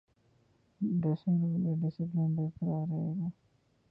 [0.81, 3.29] dressing room کا discipline برقرار رہے گا